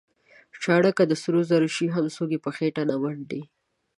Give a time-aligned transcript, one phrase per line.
[0.63, 1.41] چاړه که د سرو
[1.75, 3.41] شي هم څوک یې په خېټه نه منډي.